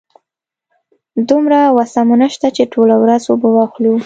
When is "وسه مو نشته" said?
1.77-2.47